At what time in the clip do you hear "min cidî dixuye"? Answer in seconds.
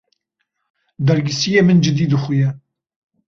1.67-2.49